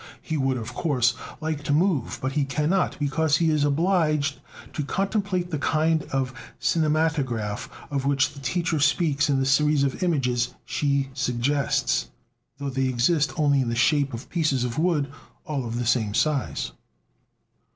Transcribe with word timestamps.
He 0.23 0.35
would, 0.35 0.57
of 0.57 0.73
course, 0.73 1.13
like 1.41 1.61
to 1.63 1.71
move, 1.73 2.17
but 2.23 2.31
he 2.31 2.43
cannot, 2.43 2.97
because 2.97 3.37
he 3.37 3.51
is 3.51 3.63
obliged 3.63 4.39
to 4.73 4.83
contemplate 4.83 5.51
the 5.51 5.59
kind 5.59 6.01
of 6.11 6.33
cinematograph 6.59 7.69
of 7.91 8.03
which 8.03 8.33
the 8.33 8.39
teacher 8.39 8.79
speaks 8.79 9.29
in 9.29 9.39
the 9.39 9.45
series 9.45 9.83
of 9.83 10.01
images 10.01 10.55
she 10.65 11.09
suggests, 11.13 12.09
though 12.57 12.71
they 12.71 12.87
exist 12.87 13.31
only 13.37 13.61
in 13.61 13.69
the 13.69 13.75
shape 13.75 14.11
of 14.15 14.27
pieces 14.27 14.63
of 14.63 14.79
wood 14.79 15.07
all 15.45 15.65
of 15.65 15.77
the 15.77 15.85
same 15.85 16.15
size. 16.15 16.71